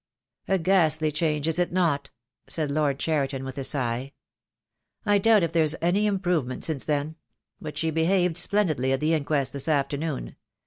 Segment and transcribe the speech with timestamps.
[0.47, 2.09] "A ghastly change, is it not?"
[2.47, 4.13] said Lord Cheriton, with a sigh.
[5.05, 7.17] "I doubt if there is any improvement since then;
[7.61, 10.37] but she behaved splendidly at the inquest this afternoon.